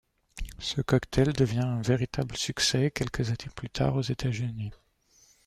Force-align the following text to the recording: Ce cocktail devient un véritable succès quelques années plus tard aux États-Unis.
Ce 0.57 0.81
cocktail 0.81 1.31
devient 1.31 1.59
un 1.59 1.79
véritable 1.83 2.35
succès 2.35 2.89
quelques 2.89 3.27
années 3.27 3.53
plus 3.55 3.69
tard 3.69 3.97
aux 3.97 4.01
États-Unis. 4.01 4.71